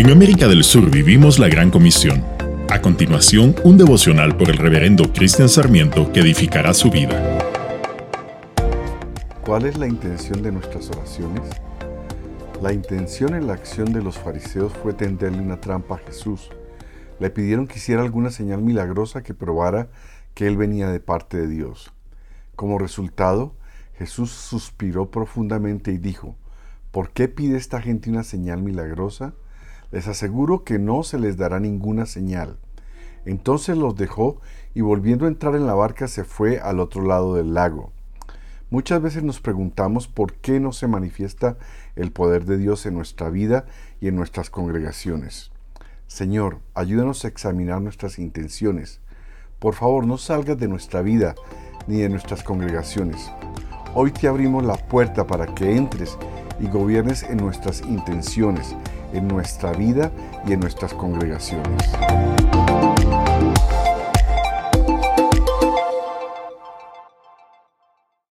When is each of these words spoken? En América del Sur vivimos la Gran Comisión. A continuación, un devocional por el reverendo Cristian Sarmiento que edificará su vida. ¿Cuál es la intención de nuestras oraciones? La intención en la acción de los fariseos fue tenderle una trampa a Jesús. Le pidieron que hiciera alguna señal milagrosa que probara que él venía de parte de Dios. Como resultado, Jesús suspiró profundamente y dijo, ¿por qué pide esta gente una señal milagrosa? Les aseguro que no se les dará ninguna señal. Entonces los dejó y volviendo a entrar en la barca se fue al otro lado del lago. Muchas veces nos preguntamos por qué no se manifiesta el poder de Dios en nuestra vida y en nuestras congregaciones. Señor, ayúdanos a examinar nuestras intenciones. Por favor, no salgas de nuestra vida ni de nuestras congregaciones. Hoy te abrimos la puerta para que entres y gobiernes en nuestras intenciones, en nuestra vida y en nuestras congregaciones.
En 0.00 0.08
América 0.10 0.48
del 0.48 0.64
Sur 0.64 0.90
vivimos 0.90 1.38
la 1.38 1.50
Gran 1.50 1.70
Comisión. 1.70 2.24
A 2.70 2.80
continuación, 2.80 3.54
un 3.64 3.76
devocional 3.76 4.34
por 4.34 4.48
el 4.48 4.56
reverendo 4.56 5.12
Cristian 5.12 5.50
Sarmiento 5.50 6.10
que 6.10 6.20
edificará 6.20 6.72
su 6.72 6.90
vida. 6.90 7.20
¿Cuál 9.44 9.66
es 9.66 9.76
la 9.76 9.86
intención 9.86 10.42
de 10.42 10.52
nuestras 10.52 10.88
oraciones? 10.88 11.42
La 12.62 12.72
intención 12.72 13.34
en 13.34 13.46
la 13.46 13.52
acción 13.52 13.92
de 13.92 14.00
los 14.02 14.16
fariseos 14.16 14.72
fue 14.72 14.94
tenderle 14.94 15.42
una 15.42 15.60
trampa 15.60 15.96
a 15.96 15.98
Jesús. 15.98 16.48
Le 17.18 17.28
pidieron 17.28 17.66
que 17.66 17.76
hiciera 17.76 18.00
alguna 18.00 18.30
señal 18.30 18.62
milagrosa 18.62 19.22
que 19.22 19.34
probara 19.34 19.90
que 20.32 20.46
él 20.46 20.56
venía 20.56 20.88
de 20.88 21.00
parte 21.00 21.36
de 21.36 21.46
Dios. 21.46 21.92
Como 22.56 22.78
resultado, 22.78 23.54
Jesús 23.98 24.30
suspiró 24.30 25.10
profundamente 25.10 25.92
y 25.92 25.98
dijo, 25.98 26.36
¿por 26.90 27.10
qué 27.10 27.28
pide 27.28 27.58
esta 27.58 27.82
gente 27.82 28.08
una 28.08 28.24
señal 28.24 28.62
milagrosa? 28.62 29.34
Les 29.90 30.06
aseguro 30.08 30.64
que 30.64 30.78
no 30.78 31.02
se 31.02 31.18
les 31.18 31.36
dará 31.36 31.60
ninguna 31.60 32.06
señal. 32.06 32.58
Entonces 33.24 33.76
los 33.76 33.96
dejó 33.96 34.40
y 34.74 34.80
volviendo 34.80 35.24
a 35.24 35.28
entrar 35.28 35.54
en 35.54 35.66
la 35.66 35.74
barca 35.74 36.08
se 36.08 36.24
fue 36.24 36.60
al 36.60 36.80
otro 36.80 37.02
lado 37.02 37.34
del 37.34 37.54
lago. 37.54 37.92
Muchas 38.70 39.02
veces 39.02 39.24
nos 39.24 39.40
preguntamos 39.40 40.06
por 40.06 40.34
qué 40.34 40.60
no 40.60 40.72
se 40.72 40.86
manifiesta 40.86 41.58
el 41.96 42.12
poder 42.12 42.44
de 42.44 42.56
Dios 42.56 42.86
en 42.86 42.94
nuestra 42.94 43.28
vida 43.28 43.66
y 44.00 44.06
en 44.06 44.14
nuestras 44.14 44.48
congregaciones. 44.48 45.50
Señor, 46.06 46.60
ayúdanos 46.74 47.24
a 47.24 47.28
examinar 47.28 47.80
nuestras 47.82 48.18
intenciones. 48.18 49.00
Por 49.58 49.74
favor, 49.74 50.06
no 50.06 50.18
salgas 50.18 50.58
de 50.58 50.68
nuestra 50.68 51.02
vida 51.02 51.34
ni 51.88 51.98
de 51.98 52.08
nuestras 52.08 52.44
congregaciones. 52.44 53.30
Hoy 53.94 54.12
te 54.12 54.28
abrimos 54.28 54.64
la 54.64 54.76
puerta 54.76 55.26
para 55.26 55.52
que 55.52 55.76
entres 55.76 56.16
y 56.60 56.66
gobiernes 56.68 57.22
en 57.22 57.38
nuestras 57.38 57.80
intenciones, 57.82 58.76
en 59.12 59.26
nuestra 59.28 59.72
vida 59.72 60.10
y 60.46 60.52
en 60.52 60.60
nuestras 60.60 60.94
congregaciones. 60.94 61.90